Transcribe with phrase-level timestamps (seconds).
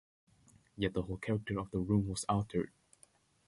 [0.79, 2.71] Yet the whole character of the room was altered.